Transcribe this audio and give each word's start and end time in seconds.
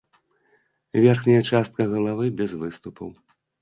Верхняя 1.05 1.43
частка 1.53 1.81
галавы 1.95 2.25
без 2.43 2.51
выступаў. 2.67 3.09